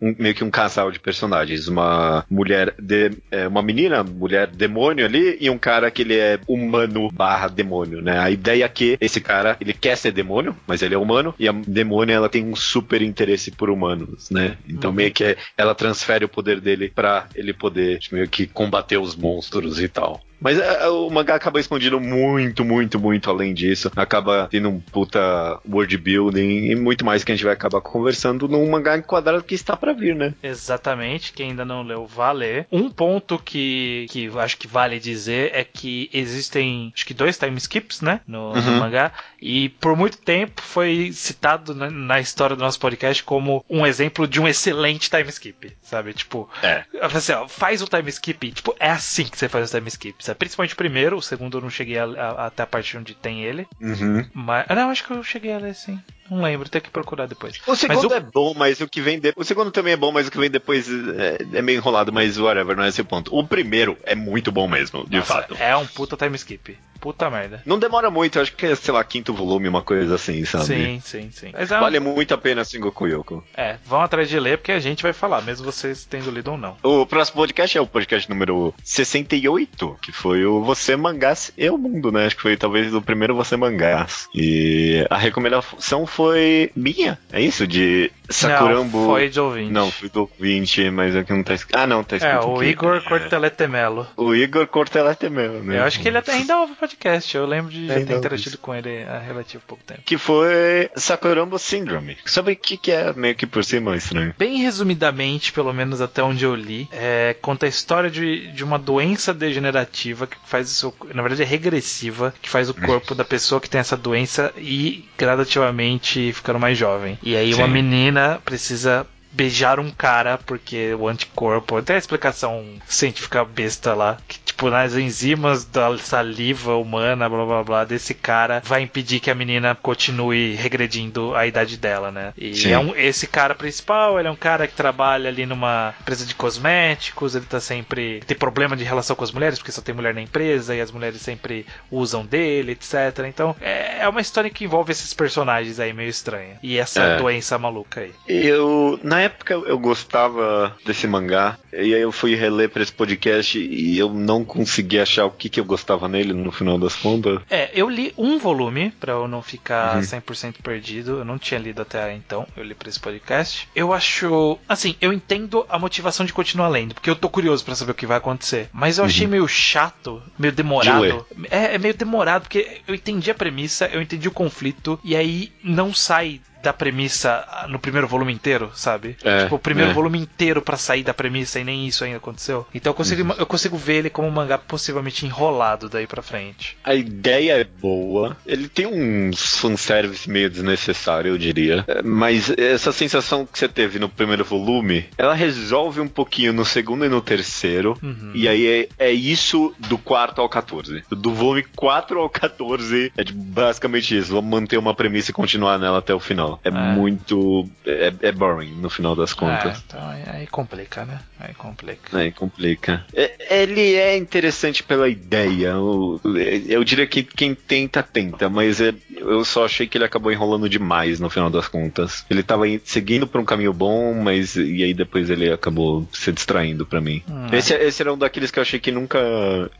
[0.06, 5.06] um, meio que um casal de personagens, uma mulher de, é, uma menina, mulher demônio
[5.06, 8.20] ali e um cara que ele é humano barra demônio, né?
[8.20, 11.48] A ideia é que esse cara, ele quer ser demônio, mas ele é humano e
[11.48, 14.58] a demônio ela tem um super interesse por humanos, né?
[14.70, 14.96] Então uhum.
[14.96, 19.15] meio que ela transfere o poder dele para ele poder tipo, meio que combater os
[19.15, 20.22] monstros e tal.
[20.39, 23.91] Mas é, o mangá acaba expandindo muito, muito, muito além disso.
[23.95, 28.48] Acaba tendo um puta world building e muito mais que a gente vai acabar conversando
[28.48, 30.34] num mangá enquadrado que está para vir, né?
[30.43, 31.34] Exatamente.
[31.34, 32.67] Quem ainda não leu, vá ler.
[32.71, 37.58] Um ponto que, que acho que vale dizer é que existem, acho que dois time
[37.58, 38.21] skips, né?
[38.28, 38.62] No, uhum.
[38.62, 39.12] no mangá.
[39.41, 44.28] E por muito tempo foi citado na, na, história do nosso podcast como um exemplo
[44.28, 46.13] de um excelente time skip, sabe?
[46.13, 46.84] Tipo, é.
[47.02, 48.52] assim, ó, faz o time skip.
[48.52, 50.25] Tipo, é assim que você faz o time skip?
[50.34, 53.44] Principalmente o primeiro, o segundo eu não cheguei a, a, até a parte onde tem
[53.44, 53.68] ele.
[53.80, 54.26] Uhum.
[54.34, 54.66] Mas.
[54.68, 56.02] Ah, não, acho que eu cheguei a ler sim.
[56.30, 57.60] Não lembro, tem que procurar depois.
[57.68, 58.14] O segundo o...
[58.14, 59.46] é bom, mas o que vem depois.
[59.46, 62.38] O segundo também é bom, mas o que vem depois é, é, meio enrolado, mas
[62.38, 63.36] whatever, não é esse o ponto.
[63.36, 65.56] O primeiro é muito bom mesmo, de Nossa, fato.
[65.60, 66.78] É um puta time skip.
[67.00, 67.62] Puta merda.
[67.66, 70.66] Não demora muito, acho que é, sei lá, quinto volume, uma coisa assim, sabe?
[70.66, 71.52] Sim, sim, sim.
[71.54, 73.44] É vale muito a pena Sengoku Yoko.
[73.56, 76.58] É, vão atrás de ler porque a gente vai falar, mesmo vocês tendo lido ou
[76.58, 76.78] não.
[76.82, 81.78] O próximo podcast é o podcast número 68, que foi o Você Mangás e o
[81.78, 82.26] Mundo, né?
[82.26, 84.28] Acho que foi talvez o primeiro Você Mangás.
[84.34, 87.67] E a recomendação foi minha, é isso?
[87.67, 88.97] De Sakurambo.
[88.99, 89.71] Não, foi de ouvinte.
[89.71, 91.75] Não, foi do ouvinte, mas aqui não tá escrito.
[91.78, 92.34] Ah, não, tá escrito.
[92.34, 92.69] É, o aqui.
[92.69, 94.08] Igor Corteletemelo.
[94.15, 95.80] O Igor Corteletemelo, né?
[95.80, 97.36] Eu acho que ele até ainda ouve podcast.
[97.36, 100.01] Eu lembro de já ter interagido com ele há relativo pouco tempo.
[100.06, 102.17] Que foi Sakurambo Syndrome.
[102.25, 104.34] Sabe o que, que é meio que por cima estranho?
[104.38, 108.80] Bem resumidamente, pelo menos até onde eu li, é, conta a história de, de uma
[108.80, 113.60] doença degenerativa que faz isso, na verdade é regressiva, que faz o corpo da pessoa
[113.60, 117.18] que tem essa doença ir gradativamente ficando mais jovem.
[117.24, 117.60] E aí Sim.
[117.60, 124.18] uma menina precisa beijar um cara porque o anticorpo, até a explicação científica besta lá,
[124.28, 129.30] que tipo, nas enzimas da saliva humana, blá blá blá, desse cara vai impedir que
[129.30, 132.34] a menina continue regredindo a idade dela, né?
[132.38, 136.26] E é um, esse cara principal, ele é um cara que trabalha ali numa empresa
[136.26, 138.22] de cosméticos, ele tá sempre.
[138.26, 140.91] tem problema de relação com as mulheres, porque só tem mulher na empresa e as
[140.91, 143.26] mulheres sempre usam dele, etc.
[143.28, 146.58] Então é, é uma história que envolve esses personagens aí meio estranha.
[146.63, 147.18] E essa é.
[147.18, 148.12] doença maluca aí.
[148.26, 153.60] Eu, na época, eu gostava desse mangá, e aí eu fui reler pra esse podcast
[153.60, 157.40] e eu não consegui achar o que, que eu gostava nele no final das contas.
[157.50, 160.02] É, eu li um volume para eu não ficar uhum.
[160.02, 161.20] 100% perdido.
[161.20, 162.48] Eu não tinha lido até então.
[162.56, 163.68] Eu li para esse podcast.
[163.76, 167.76] Eu acho, assim, eu entendo a motivação de continuar lendo, porque eu tô curioso para
[167.76, 168.70] saber o que vai acontecer.
[168.72, 169.10] Mas eu uhum.
[169.10, 171.26] achei meio chato, meio demorado.
[171.50, 175.52] É, é meio demorado porque eu entendi a premissa, eu entendi o conflito e aí
[175.64, 179.15] não sai da premissa no primeiro volume inteiro, sabe?
[179.23, 179.93] É, tipo, o primeiro é.
[179.93, 182.65] volume inteiro para sair da premissa e nem isso ainda aconteceu.
[182.73, 183.36] Então eu consigo, uhum.
[183.38, 186.75] eu consigo ver ele como um mangá possivelmente enrolado daí pra frente.
[186.84, 188.36] A ideia é boa.
[188.45, 191.86] Ele tem um fanservice meio desnecessário, eu diria.
[191.88, 196.65] É, mas essa sensação que você teve no primeiro volume, ela resolve um pouquinho no
[196.65, 197.95] segundo e no terceiro.
[198.01, 198.32] Uhum.
[198.34, 201.04] E aí é, é, isso do quarto ao 14.
[201.12, 204.34] Do volume 4 ao 14 é tipo, basicamente isso.
[204.34, 206.55] Vamos manter uma premissa e continuar nela até o final.
[206.63, 207.70] É, é, muito.
[207.86, 209.78] É, é, boring no final das contas.
[209.78, 211.20] É, então aí complica, né?
[211.39, 212.18] Aí complica.
[212.18, 213.06] Aí complica.
[213.13, 215.70] É, ele é interessante pela ideia.
[215.70, 216.20] Eu,
[216.68, 220.70] eu diria que quem tenta, tenta, mas é, eu só achei que ele acabou enrolando
[220.70, 222.26] demais no final das contas.
[222.30, 224.56] Ele tava seguindo por um caminho bom, mas.
[224.56, 227.24] E aí depois ele acabou se distraindo para mim.
[227.30, 229.20] Hum, esse, esse era um daqueles que eu achei que nunca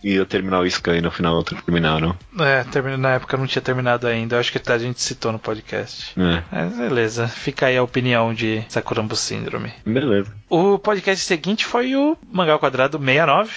[0.04, 2.16] ia terminar o Sky no final terminaram.
[2.40, 4.36] É, na época não tinha terminado ainda.
[4.36, 6.14] Eu acho que a gente citou no podcast.
[6.20, 6.65] É.
[6.66, 9.72] Mas beleza, fica aí a opinião de Sakurambo Syndrome.
[9.86, 10.34] Beleza.
[10.50, 13.52] O podcast seguinte foi o Mangal Quadrado 69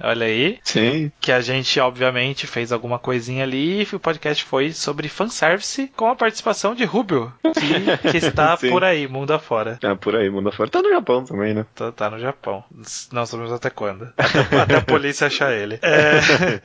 [0.00, 0.58] Olha aí.
[0.62, 1.10] Sim.
[1.20, 6.08] Que a gente, obviamente, fez alguma coisinha ali e o podcast foi sobre fanservice com
[6.08, 9.76] a participação de Rubio, que, que está por aí, mundo afora.
[9.80, 10.70] Tá por aí, mundo afora.
[10.70, 11.66] Tá no Japão também, né?
[11.74, 12.64] Tá, tá no Japão.
[13.12, 14.08] Não sabemos até quando.
[14.16, 15.78] Até, até a polícia achar ele.
[15.82, 16.20] É,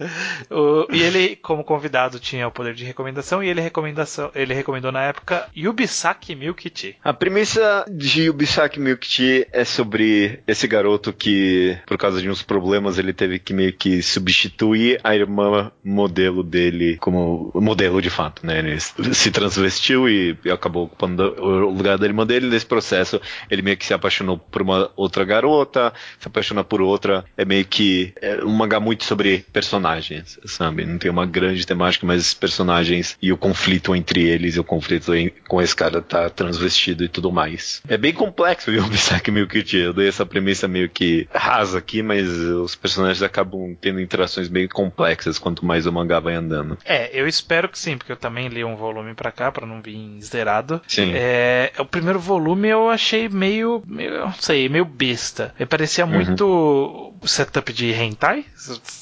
[0.54, 4.92] o, e ele, como convidado, tinha o poder de recomendação e ele, recomendação, ele recomendou
[4.92, 6.96] na época Yubisaki Milk Tea.
[7.04, 12.42] A premissa de Yubisaki Milk Tea é sobre esse garoto que, por causa de uns
[12.42, 18.46] problemas, ele teve que meio que substituir a irmã modelo dele como modelo de fato,
[18.46, 18.60] né?
[18.60, 22.48] Ele se transvestiu e, acabou ocupando o lugar da irmã dele.
[22.48, 27.26] Nesse processo, ele meio que se apaixonou por uma outra garota, se apaixona por outra.
[27.38, 30.86] É meio que é um mangá muito sobre personagens, sabe?
[30.86, 35.14] Não tem uma grande temática, mas personagens e o conflito entre eles e o conflito
[35.14, 37.82] em, com esse cara tá transvestido e tudo mais.
[37.88, 42.02] É bem complexo o Yobisaki meio que eu dei essa premissa meio que rasa aqui,
[42.02, 46.78] mas os personagens personagens acabam tendo interações bem complexas quanto mais o mangá vai andando.
[46.84, 49.82] É, eu espero que sim, porque eu também li um volume pra cá, pra não
[49.82, 50.82] vir zerado.
[50.88, 51.12] Sim.
[51.14, 55.54] É, o primeiro volume eu achei meio, meio não sei, meio besta.
[55.60, 56.12] Ele parecia uhum.
[56.12, 58.46] muito setup de hentai,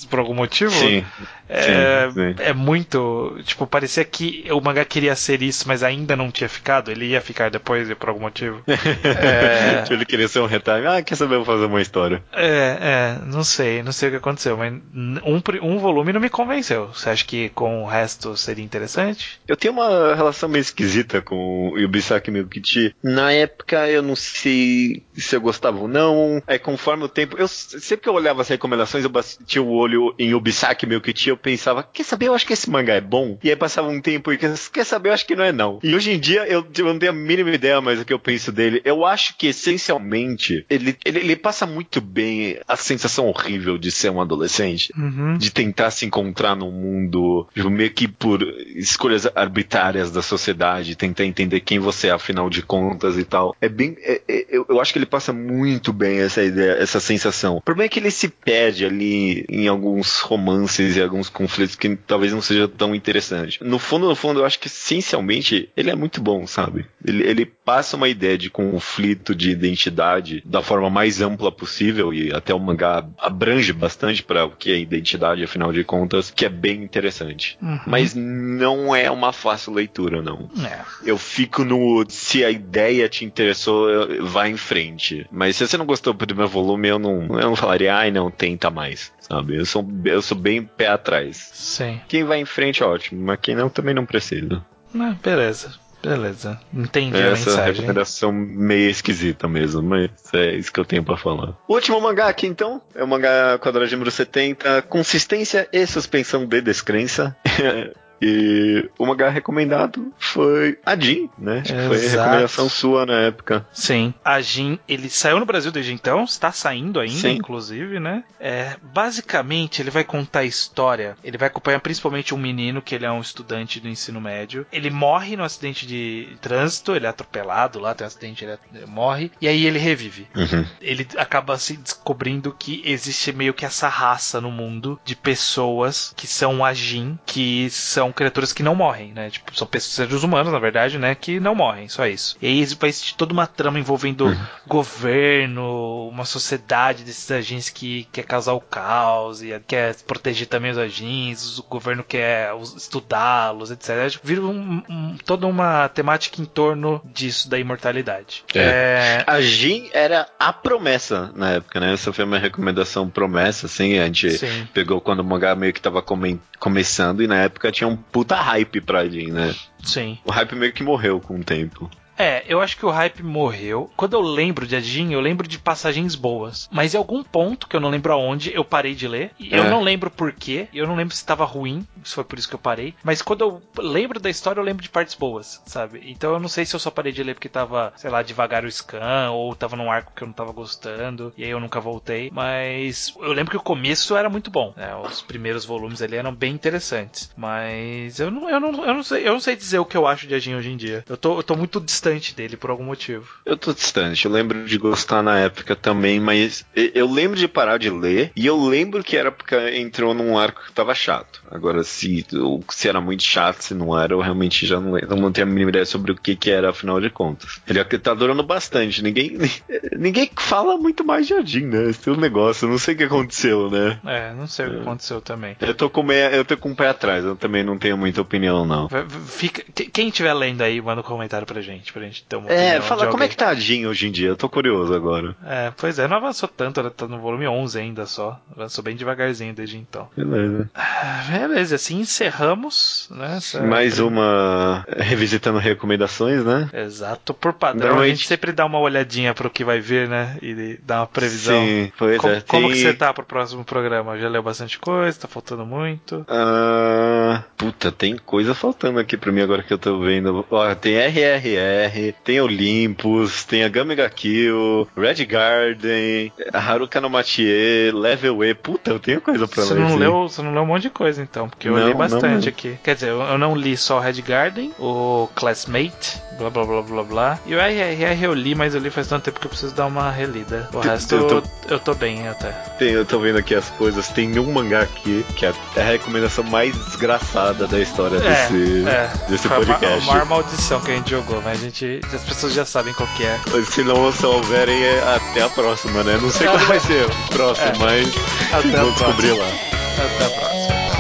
[0.10, 0.72] por algum motivo.
[0.72, 1.06] Sim.
[1.54, 2.36] É, sim, sim.
[2.40, 3.38] é muito.
[3.44, 6.90] Tipo, parecia que o mangá queria ser isso, mas ainda não tinha ficado.
[6.90, 8.64] Ele ia ficar depois, por algum motivo.
[8.68, 9.84] é...
[9.92, 10.86] Ele queria ser um hentai.
[10.86, 11.36] Ah, quer saber?
[11.36, 12.24] Vou fazer uma história.
[12.32, 16.30] É, é, não sei, não sei o que aconteceu, mas um, um volume não me
[16.30, 16.88] convenceu.
[16.88, 19.42] Você acha que com o resto seria interessante?
[19.46, 22.96] Eu tenho uma relação meio esquisita com o Yubisaki Milkichi.
[23.04, 26.42] Na época eu não sei se eu gostava ou não.
[26.48, 27.38] Aí conforme o tempo.
[27.38, 31.38] Eu, sempre que eu olhava as recomendações, eu batia o olho em Yubisaki Milkichi, eu
[31.38, 33.38] pensava, quer saber, eu acho que esse mangá é bom.
[33.44, 35.80] E aí passava um tempo e quer saber, eu acho que não é não.
[35.84, 38.20] E hoje em dia eu, eu não tenho a mínima ideia mais do que eu
[38.20, 38.82] penso dele.
[38.84, 44.10] Eu acho que essencialmente ele, ele, ele passa muito bem a sensação horrível de ser
[44.10, 45.38] um adolescente, uhum.
[45.38, 48.42] de tentar se encontrar num mundo tipo, meio que por
[48.76, 53.56] escolhas arbitrárias da sociedade, tentar entender quem você é afinal de contas e tal.
[53.62, 57.00] É bem, é, é, eu, eu acho que ele passa muito bem essa ideia, essa
[57.00, 57.58] sensação.
[57.58, 61.94] O problema é que ele se perde ali em alguns romances e alguns conflitos que
[61.98, 63.62] talvez não seja tão interessante.
[63.62, 66.86] No fundo, no fundo, eu acho que essencialmente ele é muito bom, sabe?
[67.06, 72.30] Ele, ele passa uma ideia de conflito de identidade da forma mais ampla possível e
[72.34, 76.50] até o mangá abrange bastante para o que é identidade, afinal de contas, que é
[76.50, 77.58] bem interessante.
[77.62, 77.80] Uhum.
[77.88, 80.50] Mas não é uma fácil leitura, não.
[80.66, 80.82] É.
[81.06, 83.88] Eu fico no se a ideia te interessou,
[84.20, 85.26] vai em frente.
[85.32, 88.30] Mas se você não gostou do primeiro volume, eu não, eu não falaria, ai, não,
[88.30, 89.56] tenta mais sabe?
[89.56, 91.52] Eu sou, eu sou bem pé atrás.
[91.54, 92.02] Sim.
[92.10, 94.62] Quem vai em frente, ótimo, mas quem não, também não precisa.
[94.94, 95.80] Ah, beleza.
[96.04, 97.54] Beleza, entendi Essa a mensagem.
[97.54, 101.56] Essa recomendação meio esquisita mesmo, mas é isso que eu tenho para falar.
[101.68, 107.36] O último mangá aqui então, é o mangá quadragêmero 70, consistência e suspensão de descrença.
[108.22, 111.62] E o mangá recomendado foi a Jin, né?
[111.66, 112.24] Que foi a Exato.
[112.24, 113.66] recomendação sua na época.
[113.74, 114.14] Sim.
[114.24, 117.32] A Jin, ele saiu no Brasil desde então, está saindo ainda, Sim.
[117.36, 118.24] inclusive, né?
[118.40, 121.16] É, basicamente, ele vai contar a história.
[121.24, 124.66] Ele vai acompanhar principalmente um menino que ele é um estudante do ensino médio.
[124.72, 128.60] Ele morre no acidente de trânsito, ele é atropelado lá, tem um acidente, ele, é-
[128.76, 129.32] ele morre.
[129.42, 130.28] E aí ele revive.
[130.36, 130.66] Uhum.
[130.82, 136.28] ele acaba se descobrindo que existe meio que essa raça no mundo de pessoas que
[136.28, 139.30] são Ajin, que são criaturas que não morrem, né?
[139.30, 141.16] Tipo, são pessoas, seres humanos, na verdade, né?
[141.16, 142.36] Que não morrem, só isso.
[142.42, 144.28] E aí vai existir toda uma trama envolvendo
[144.68, 150.78] governo, uma sociedade desses Ajins que quer causar o caos e quer proteger também os
[150.78, 154.20] Ajins, o governo quer os- estudá-los, etc.
[154.24, 158.44] Vira um- um- toda uma temática em torno disso, da imortalidade.
[158.54, 161.94] É, A Jin era a promessa na época, né?
[161.94, 164.00] Essa foi a minha recomendação promessa, assim.
[164.00, 164.68] A gente Sim.
[164.74, 168.36] pegou quando o mangá meio que tava come- começando e na época tinha um puta
[168.36, 169.54] hype pra Jin, né?
[169.84, 170.18] Sim.
[170.26, 171.90] O hype meio que morreu com o tempo.
[172.22, 173.90] É, eu acho que o hype morreu.
[173.98, 176.70] Quando eu lembro de Ajin, eu lembro de passagens boas.
[176.72, 179.32] Mas em algum ponto, que eu não lembro aonde, eu parei de ler.
[179.40, 179.70] E eu É.
[179.70, 180.68] não lembro por quê.
[180.72, 181.86] e Eu não lembro se estava ruim.
[182.04, 182.94] Isso foi por isso que eu parei.
[183.04, 186.02] Mas quando eu lembro da história, eu lembro de partes boas, sabe?
[186.06, 188.64] Então eu não sei se eu só parei de ler porque tava, sei lá, devagar
[188.66, 189.32] o scan.
[189.32, 191.34] Ou tava num arco que eu não tava gostando.
[191.36, 192.30] E aí eu nunca voltei.
[192.32, 194.74] Mas eu lembro que o começo era muito bom.
[194.78, 194.96] Né?
[194.96, 197.32] Os primeiros volumes ali eram bem interessantes.
[197.36, 200.06] Mas eu não, eu não, eu não, sei, eu não sei dizer o que eu
[200.06, 201.04] acho de Ajin hoje em dia.
[201.10, 203.28] Eu tô, eu tô muito distante dele por algum motivo.
[203.46, 207.78] Eu tô distante, eu lembro de gostar na época também, mas eu lembro de parar
[207.78, 211.42] de ler e eu lembro que era porque entrou num arco que tava chato.
[211.50, 212.26] Agora, se,
[212.70, 215.16] se era muito chato, se não era, eu realmente já não lembro.
[215.16, 217.62] Não tenho a mínima ideia sobre o que que era, afinal de contas.
[217.68, 219.38] Ele é que tá durando bastante, ninguém
[219.98, 221.90] ninguém fala muito mais de Adin, né?
[221.90, 224.00] Esse é o negócio, eu não sei o que aconteceu, né?
[224.06, 225.56] É, não sei o que aconteceu também.
[225.60, 228.22] Eu tô com, meia, eu tô com o pé atrás, eu também não tenho muita
[228.22, 228.90] opinião, não.
[229.28, 232.50] Fica, que- quem estiver lendo aí, manda um comentário pra gente, pra gente ter uma
[232.50, 235.36] É, fala como é que tá a Jean hoje em dia, eu tô curioso agora.
[235.46, 238.40] É, pois é, não avançou tanto, ela tá no volume 11 ainda só.
[238.56, 240.10] Avançou bem devagarzinho desde então.
[240.16, 240.70] Beleza.
[240.76, 243.36] Ah, Beleza, assim encerramos, né?
[243.38, 246.70] essa- Mais uma revisitando recomendações, né?
[246.74, 247.82] Exato, por padrão.
[247.82, 250.38] A Normalmente- gente sempre dá uma olhadinha pro que vai vir, né?
[250.42, 251.64] E dá uma previsão.
[251.66, 252.42] Sim, pois como, é.
[252.42, 254.18] como tem- que você tá pro próximo programa?
[254.18, 255.20] Já leu bastante coisa?
[255.20, 256.26] Tá faltando muito?
[256.28, 260.46] Ah, puta, tem coisa faltando aqui pra mim agora que eu tô vendo.
[260.50, 261.81] Ó, tem RRR,
[262.24, 268.54] tem Olympus, tem a Gamiga Kill, Red Garden, Haruka no Matie, Level E.
[268.54, 269.80] Puta, eu tenho coisa pra Você ler.
[269.82, 272.50] não, leu, você não leu um monte de coisa então, porque eu Não, li bastante
[272.50, 272.78] aqui.
[272.84, 276.82] Quer dizer, eu, eu não li só o Red Garden, o Classmate, blá blá blá
[276.82, 277.40] blá blá.
[277.46, 279.86] E o RRR eu li, mas eu li faz tanto tempo que eu preciso dar
[279.86, 280.70] uma relida.
[280.74, 282.52] O resto eu tô- eu tô bem até.
[282.78, 284.08] Tem, eu tô vendo aqui as coisas.
[284.10, 289.48] Tem um mangá aqui que é a recomendação mais desgraçada da história desse, é, desse
[289.48, 290.10] foi a ma- podcast.
[290.10, 291.71] a maior maldição que a gente jogou, mas a gente.
[292.14, 293.40] As pessoas já sabem qual que é.
[293.72, 296.18] Se não souberem, é até a próxima, né?
[296.22, 297.78] Não sei quando vai ser o próximo, É.
[297.80, 298.08] mas
[298.52, 299.48] Até vamos descobrir lá.
[299.48, 300.91] Até a próxima.